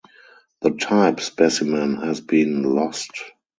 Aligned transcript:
The 0.61 0.71
type 0.71 1.19
specimen 1.19 1.97
has 1.97 2.21
been 2.21 2.63
lost. 2.63 3.11